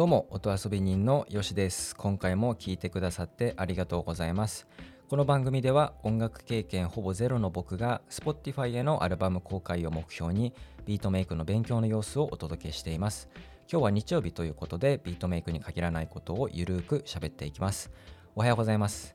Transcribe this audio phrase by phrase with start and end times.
[0.00, 1.94] どうも音遊び人のよしです。
[1.94, 4.66] 今回も聞いてくださってありがとうございます。
[5.10, 10.54] この番組では音楽経験ほぼゼロの僕が Spotify へのアルバム公開を目標に
[10.86, 13.28] ビートメイクの勉強の様子をお届けしています。
[13.70, 17.90] 今日は日曜日ということでビートメイクに限らないことをゆるく喋っていきます。
[18.34, 19.12] おはようございます。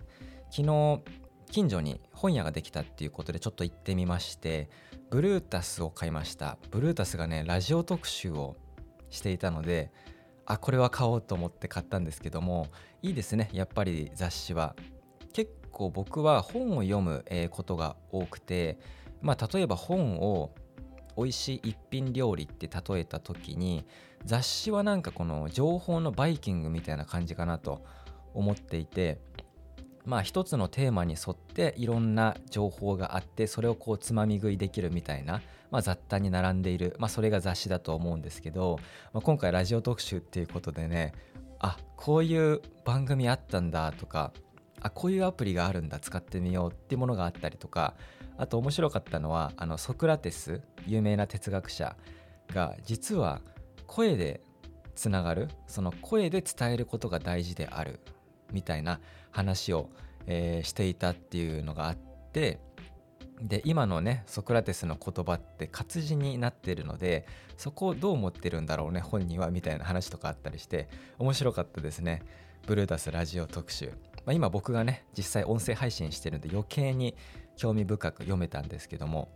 [0.52, 1.02] 昨日
[1.50, 4.70] 近所に本屋ができたっていうことでちょっと行ってみまして
[5.10, 6.60] ブルータスを買いました。
[6.70, 8.56] ブルータスがねラジオ特集を
[9.10, 9.92] していたので
[10.46, 12.68] あこれは買おうと思って買ったんですけども
[13.02, 14.76] いいですねやっぱり雑誌は。
[15.34, 18.80] 結構僕は本を読むことが多くて
[19.22, 20.56] まあ例えば本を
[21.18, 23.86] 美味しい一品料理って例えた時に
[24.24, 27.84] 雑誌はなんかこの情報のバイキングみたいな感じかなと
[28.34, 29.20] 思っていて
[30.06, 35.42] まあ一つのテーマに沿っていろんな情報があってそれをこうつまみ食いできるみたいな、
[35.72, 38.80] まあ、雑多に並んでいる、まあ、それが雑誌だと思うんですけど、
[39.14, 41.14] まあ、今回ラジオ特集っていうことでね
[41.60, 44.32] あこういう番組あったんだとか
[44.82, 47.96] あこういうアプリがあるんだ使ってみようっていうものがあったりとか
[48.38, 51.96] あと面白かったのはあのソクラテス有名な哲学者
[52.54, 53.42] が実は
[53.88, 54.42] 声で
[54.96, 58.00] つながるその声で伝えることが大事である。
[58.56, 59.90] みたいな話を、
[60.26, 62.60] えー、していたっていうのがあって
[63.42, 70.88] で今のねソクラテスの言葉って活字になってるのでそこをどう思ってるんだろうね本人はみたいな話とかあったりして
[71.20, 72.22] 面白かったですね。
[72.66, 73.92] ブルータスラジオ特集、
[74.26, 77.14] まあ、今僕がね実際音声配信してるんで余計に
[77.58, 79.30] 興味深く読めたんですけども。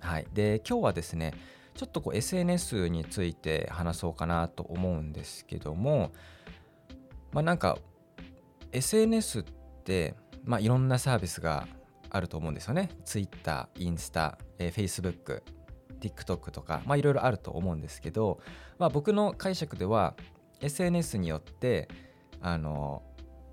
[0.00, 0.26] はい。
[0.32, 1.34] で今日はですね
[1.74, 6.12] ちょっとこう SNS について話そうかなと思うんですけども
[7.32, 7.78] まあなんか
[8.74, 9.42] SNS っ
[9.84, 11.66] て、まあ、いろんなサービスが
[12.10, 12.90] あると思うんですよね。
[13.04, 15.42] Twitter、インスタ、えー、Facebook、
[16.00, 18.40] TikTok とか、まあ、いろいろあると思うんですけど、
[18.78, 20.14] まあ、僕の解釈では
[20.60, 21.88] SNS によって
[22.40, 23.02] あの、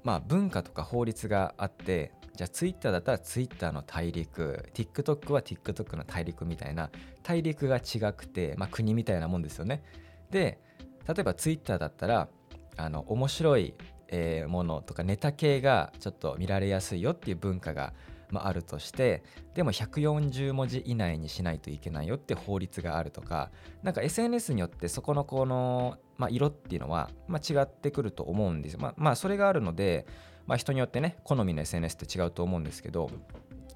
[0.04, 6.90] まあ、文化とか法律があってじゃあ Twitter だったら Twitter の大陸 TikTok は TikTok の大陸みたいな
[7.24, 9.84] 大陸が違くて、まあ、国みたいなもんですよね。
[10.30, 10.60] で
[11.08, 12.30] 例えば Twitter だったら
[12.78, 13.76] あの面白い
[14.12, 17.94] えー、ものとかネタ系がちょっと見られやすいよっていう文化が、
[18.30, 19.24] まあ、あるとして
[19.56, 23.50] でも140文字以内にしないといけないよって法律があるとか
[23.84, 28.80] なんか SNS によってそこのこの、まあ、色っていうのは、まあ、違ってくると思うんですよ。
[28.80, 30.06] まあ、まあ、それがあるので、
[30.46, 33.10] まあ、人によってね好みの SNS って違うと思うんですけど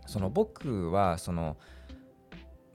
[0.05, 1.57] その僕はその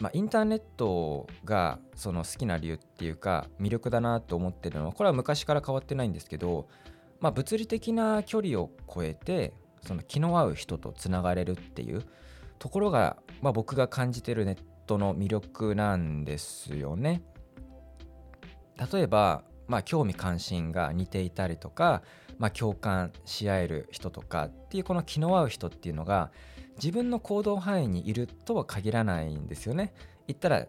[0.01, 6.69] まあ、インターネットがその好きな理由っていうか魅力だなと思ってるのはこれは昔から変わってないんですけど
[7.21, 12.05] まあ、物理的な距離を超えてその気の合う人とつながれるっていう
[12.59, 17.23] ところが、まあ、僕が感じてるネットの魅力なんですよね。
[18.93, 22.03] 例えば、まあ、興味関心が似ていたりとか、
[22.39, 26.31] まあ、共感し合える人とかっていうこの気の合う人っていうのが
[26.77, 29.93] 自分の行動範囲にいるとは限らないんですよね。
[30.27, 30.67] 言ったら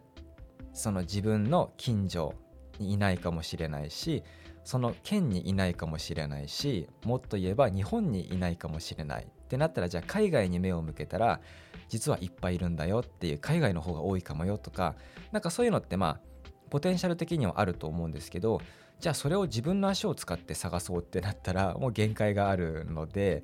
[0.74, 2.34] その自分の近所
[2.80, 4.24] にいないかもしれないし
[4.64, 11.42] その県にいないかもしれないしもっと言えば日本にいないかもしれないってなったらじゃあ海外に目を向けたら
[11.90, 14.96] 実はいっぱいいるんだよっていう海外の方が多いかもよとか
[15.32, 16.20] なんかそういうのってまあ
[16.70, 18.62] ポテンシャル的にはあると思うんですけど
[19.00, 23.44] じゃあそれを自分の足を使って探そうってなったらもう限界があるので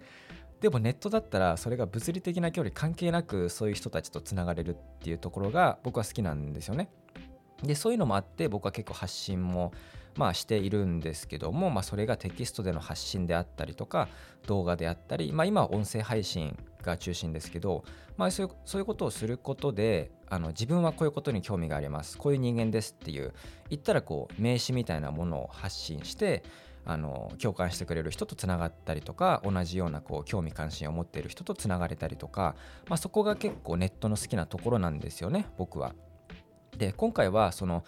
[0.61, 6.89] でもネットだったらそれが物理的な距離関係なくそういう人たちとつながれるっていうところが僕は好きなんですよね。
[7.63, 9.71] でそういうのもあって僕は結構発信も
[10.17, 14.09] まあしているんですけども、まあ、それがテキストでの発信であったりとか
[14.47, 17.83] 動画であったり、まあ、今は音声配信が中心ですけど、
[18.17, 23.33] まあ、そういうそういうことをすることであの自分はこういうことに興味がありますこういう人間ですっていう
[23.69, 26.43] 言ったらこう名刺みたいなものを発信して
[26.85, 32.55] あの共感してくれる人とつながったりとか同じようなこう興味関心を持っている人とつながれたりとか、
[32.87, 35.93] まあ、そこが結構ネットの好きなところなんですよね僕は。
[36.77, 37.83] で今回はその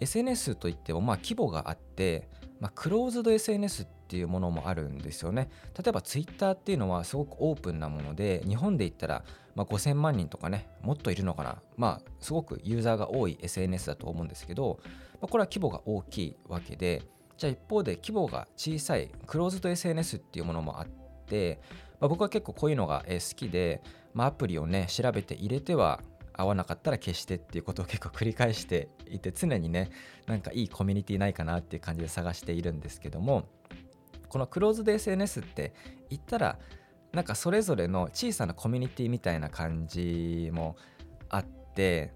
[0.00, 2.28] SNS といってもまあ規模があって、
[2.60, 5.50] まあ、クローズド SNS っていうものもあるんですよね。
[5.76, 9.24] 例えば Twitter っていうのはすごくオープンなもので日本で言ったら
[9.54, 11.62] ま5000万人とかねもっといるのかな。
[11.76, 14.80] まあすごくユーザーが多い SNS だと思うんですけど、
[15.20, 17.02] まあ、これは規模が大きいわけで
[17.36, 20.86] じゃあ一方で規模が小さいクローズド SNS っていうものもあっ
[21.26, 21.60] て、
[22.00, 23.82] まあ、僕は結構こういうのが好きで、
[24.14, 26.00] まあ、アプリをね調べて入れては
[26.38, 29.90] 合わなかったら消してっていうことを結構繰り返していて常にね
[30.26, 33.48] なんかいいコミュニティないかなっていう感じで探しているんですけども
[34.28, 35.74] このクローズド SNS って
[36.10, 36.58] 言ったら
[37.12, 40.76] なんかそれぞれの小さなコミュニティみたいな感じも
[41.28, 42.12] あって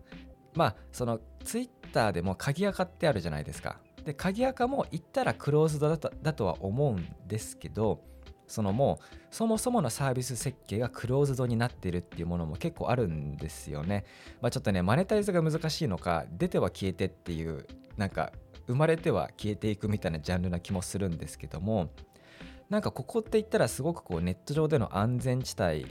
[0.55, 3.81] まあそのツイッターでも鍵垢ってあるじゃないですか。
[4.05, 8.05] で鍵垢も言ったらクローズドだとだとは思うんですけど
[8.53, 14.05] そのもうそもそものサービス設計がクローズドになってるっていうものも結構あるんですよね。
[14.43, 17.67] まあ、ちょっとねマネタイズが難しいのか出ては消えてっていう
[17.97, 18.31] なんか
[18.67, 21.93] 生まれては消えていくみたいなジャンルな気もするんですけども
[22.69, 25.87] なんかここって言ったらすごくこうネット上での安全地帯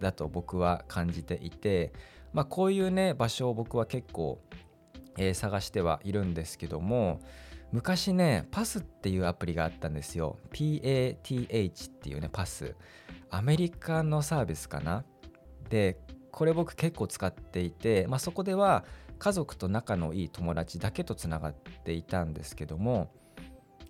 [0.00, 1.92] だと僕は感じていて、
[2.32, 4.38] まあ、こういうね場所を僕は結構、
[5.18, 7.18] えー、探してはいるんですけども
[7.72, 10.38] 昔ねパスっていうアプリがあったんですよ。
[10.52, 12.74] PATH っていうねパス。
[13.30, 15.04] アメリカのサービスかな？
[15.68, 15.98] で
[16.30, 18.84] これ僕結構使っていて、まあ、そこでは
[19.18, 23.10] 家族と仲のいい友達だけとつながっていたんですけども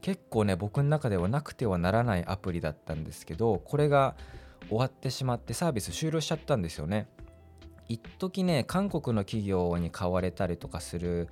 [0.00, 4.14] 結構ね僕の中ではなくてはならないアプリだったんですけどこれが
[4.68, 7.08] 終わってしまってサービス終了しちゃったんですよね。
[7.88, 11.28] 一時ね韓国の企業に買われたりとかする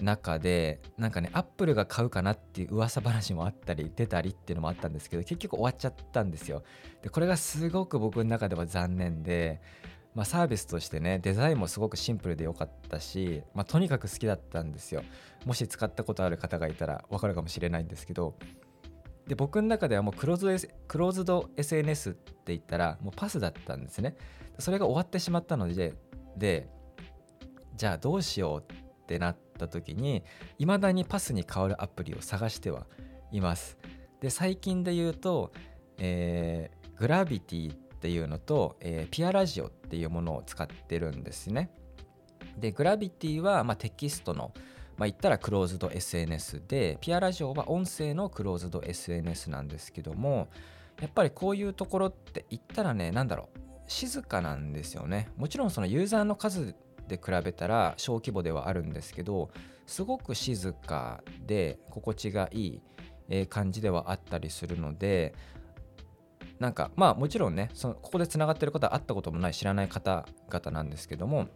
[0.00, 6.62] 中でなんかねアップルが買うかなっていう噂話もあったり出たりっていうのもあったんですけど結局終わっちゃったんですよ。
[7.02, 9.60] でこれがすごく僕の中では残念で
[10.14, 15.02] まあ、サービスとしてねデザインもすごくシンプルで良かったし、まあ、とにかく好きだったんですよ。
[15.44, 18.36] もし使ったことある方がいたら分かるかもしれないんですけど。
[19.26, 24.16] で僕の中ではもうクローズド、S、クローズド SNS って言ったらもうパスだったんですね。
[24.58, 25.94] それが終わってしまったので
[26.36, 26.68] で
[27.76, 30.22] じゃあどうしようってなってた時に
[30.58, 32.86] 未だにパスに変わるアプリを探しては
[33.32, 33.78] います
[34.20, 35.52] で最近で言うと、
[35.98, 41.70] えー、グラビティっていうのと、えー、ピアラジオっていうものを使ってるんですね。
[42.58, 44.52] で、グラビティは、まあ、テキストの、
[44.96, 50.48] まあ、言ったらクローズド SNS で、ピアラジオは音声のクローズド SNS なんですけども、
[51.00, 55.28] やっぱりこういうところって言ったらね、何だろう、静かなんですよね。
[55.36, 56.74] もちろんそのユーザーの数
[57.16, 59.50] で比べたら小規模ではあるんですけど、
[59.86, 62.80] すごく静かで心地がい
[63.28, 65.34] い感じではあったりするので、
[66.58, 71.48] なんかまあもちろんねそのここでつながってる方は会ったこともない知らない方々なんですけども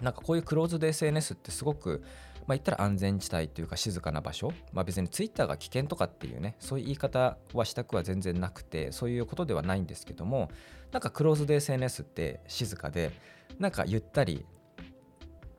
[0.00, 2.02] なんかこういうクローズド SNS ってすごく
[2.46, 10.50] まあ言ったら安全地帯というか静かな場所まあ別に Twitter が危険とかっていうねそういう言い方はしたくは全然なくてそういうことではないんですけども
[10.90, 13.12] なんかクローズド SNS って静かで
[13.58, 14.44] なんかゆったり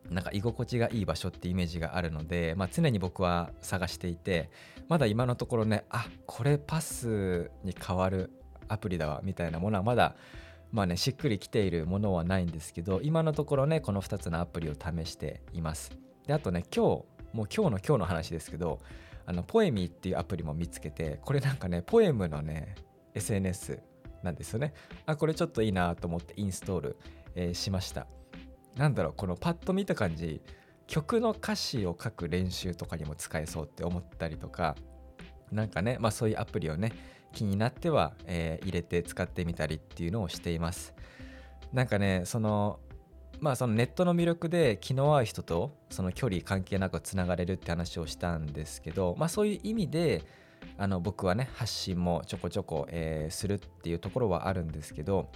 [0.09, 4.49] なんか居心地がいい場所ってイメージがあるので、まあ、常に僕は探していて
[4.87, 8.31] まだ今のところねあこれパスに変わる
[8.67, 10.15] アプリだわみたいなものはまだ
[10.71, 15.91] まあねしっくりきているものはないんですけど今のところねこの2つのアプリを試しています。
[16.27, 18.79] であとね今日もう今日の今日の話ですけど
[19.25, 22.75] あのポエミーっていうアプリも見つけてこれなんかねポエムのね
[23.13, 23.79] SNS
[24.23, 24.73] なんですよね。
[25.05, 26.97] あこれちょっといいなと思ってインストール、
[27.35, 28.07] えー、しました。
[28.75, 30.41] なんだろうこのパッと見た感じ
[30.87, 34.75] 曲の歌詞を書く練習とかにも使えそうって思ったりとか
[35.51, 36.91] なんかねまあそういうアプリをね
[37.33, 40.93] 気になっては、えー、入れて使ってみたりっていうのをしています。
[41.73, 42.79] なんかねその
[43.39, 50.23] まあそのネットの魅力で気の合う人とその距離関係なくつながれるって話をしたんですけどまあそういう意味で
[50.77, 55.29] あの僕はね発信もちょこちょこ、えー、するっていうところはあるんですけど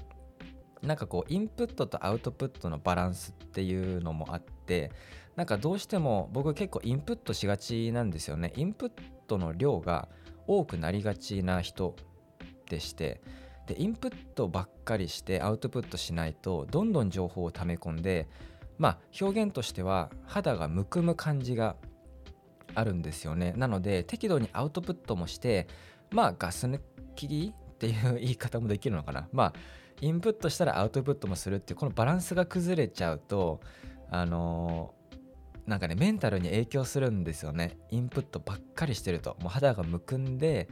[0.81, 4.91] なんかこうインプットとアウトプットのバランスっていうのもあって
[5.35, 8.53] なんかどうしても僕結構インプットしがちなんですよね。
[8.55, 8.91] インプッ
[9.27, 10.07] トの量が
[10.47, 11.95] 多くなりがちな人
[12.69, 13.21] でして
[13.67, 18.27] でインプットばっかりしてアウトプットしないとどんどん情報を溜め込んで
[18.77, 21.75] まあ表現としては肌がむくむ感じが
[22.75, 23.53] あるんですよね。
[23.57, 25.67] なので適度にアウトプットもして
[26.11, 26.79] まあガス抜
[27.15, 29.27] きっていう言い方もできるのかな。
[29.31, 29.53] まあ
[30.01, 33.59] インプットしたらアウトプットもするっていうこのバランスが崩れちゃうと
[34.09, 34.93] あの
[35.65, 37.77] なんかねメンタルに影響するんですよね。
[37.91, 39.37] インプットばっかりしてると。
[39.39, 40.67] もう肌がむくんで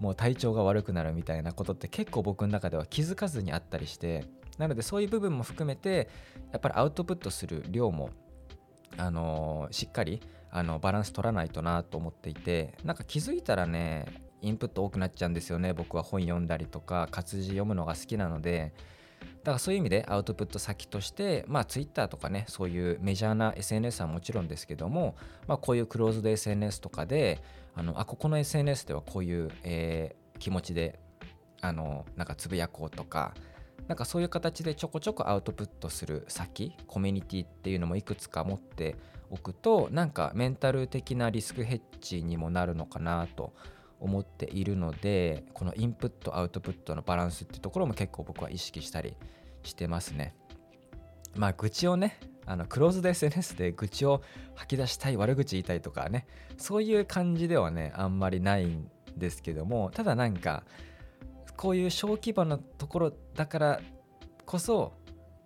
[0.00, 4.24] もう体調が悪くなるみたいなことって結構僕の中では気づかずにあったりして
[4.58, 6.08] なのでそういう部分も含めて
[6.52, 8.10] やっぱりアウトプットする量も
[8.96, 10.20] あのー、しっかり
[10.50, 14.06] あのバランス取らないとなと思っていてなんか気づいたらね
[14.42, 15.72] インプット多くなっちゃうんですよね。
[15.72, 18.72] 僕は本読んだりとか活字読むのが好きなので。
[19.42, 25.14] だからそういう意味でアウトプット先として、まあ、Twitter とかねそういうメジャーな SNS はもちろんですけども、
[25.46, 27.42] まあ、こういうクローズド SNS とかで
[27.74, 30.98] あのあここの SNS ではこういう、えー、気持ちで
[31.60, 33.34] あのなんかつぶやこうとか
[33.88, 38.96] なんかそういう形でちょこちょこアウトプットする先コミュニティっていうのもいくつか持って
[39.30, 43.52] おくとなんかメンタル的なリスクヘッジにもなるのかなと
[44.00, 49.14] 思っているのでこのインプットアウトプットのバランスってところも結構僕は意識したり
[49.62, 50.34] してますね
[51.36, 54.22] まあ愚痴をねあのクローズド SNS で愚痴を
[54.54, 56.26] 吐き出したい悪口言いたいとかね
[56.56, 60.64] そういう感じではねあんまりないんですけどもただなんか
[61.56, 63.80] こういう小規模なところだから
[64.46, 64.94] こそ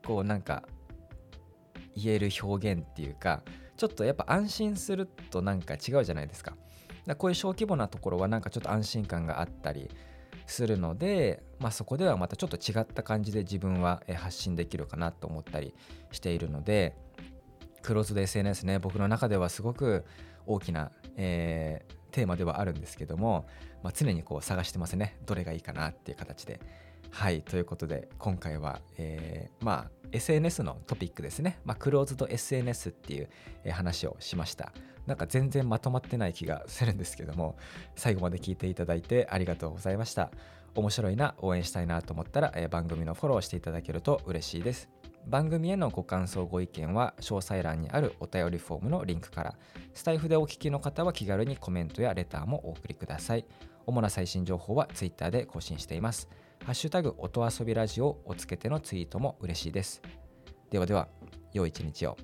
[0.07, 0.63] こうなんか
[1.97, 3.43] 言える表現っていうか
[3.77, 6.55] ちょっとやっぱ安心するとなんか違うじゃないですか。
[7.07, 9.91] だこういう小規模なところはなんかちょっと安心感があったり
[10.47, 15.75] するので、まあ、そこではまたちょっと違った感じで自分は発信できるかなと思ったり
[16.13, 16.95] しているので
[17.83, 20.05] クローズド SNS ね僕の中ではすごく
[20.47, 23.47] 大きな、えー、テーマではあるんですけども、
[23.83, 26.61] まあ、常にこう探してますねどれがいいかなっていう形で。
[27.11, 33.29] はいということで今回は、えー、まあ SNS のトピックですね、まあ、クローズド SNS っていう、
[33.71, 34.73] 話をしました。
[35.07, 37.57] なんか全然まとまってない気がするんですけども
[37.95, 40.31] 最後まで聞いていただいてありがとうございました。
[40.75, 44.89] 面白いな応援したいなと思ったら、え番組のフォローしていただけると嬉しいです。
[45.27, 49.55] 番組へのご感想ご意見は詳細欄にあるお便りフォームのリンクから
[49.95, 53.47] スタイフでお聞きの方は気軽にコメントやレターもお送りください。
[53.87, 56.29] 主な最新情報は Twitter で更新しています。
[56.65, 60.01] ハッシュタグ音遊びラジオをつけてのツイートも嬉しいです。
[60.71, 61.09] ではでは
[61.53, 62.17] 良い一日を。